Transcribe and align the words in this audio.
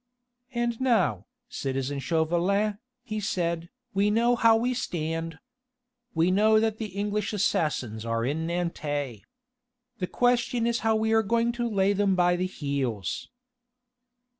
"And 0.55 0.81
now, 0.81 1.27
citizen 1.47 1.99
Chauvelin," 1.99 2.79
he 3.03 3.19
said, 3.19 3.69
"we 3.93 4.09
know 4.09 4.35
how 4.35 4.57
we 4.57 4.73
stand. 4.73 5.37
We 6.15 6.31
know 6.31 6.59
that 6.59 6.79
the 6.79 6.87
English 6.87 7.33
assassins 7.33 8.03
are 8.03 8.25
in 8.25 8.47
Nantes. 8.47 9.21
The 9.99 10.07
question 10.07 10.65
is 10.65 10.79
how 10.79 10.93
are 10.95 10.99
we 10.99 11.21
going 11.21 11.51
to 11.51 11.69
lay 11.69 11.93
them 11.93 12.15
by 12.15 12.35
the 12.35 12.47
heels." 12.47 13.29